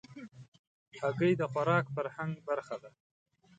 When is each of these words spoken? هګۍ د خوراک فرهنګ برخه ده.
هګۍ 0.99 1.33
د 1.37 1.41
خوراک 1.51 1.85
فرهنګ 1.95 2.33
برخه 2.47 2.75
ده. 2.83 2.91